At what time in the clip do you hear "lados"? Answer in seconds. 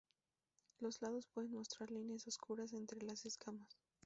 1.03-1.27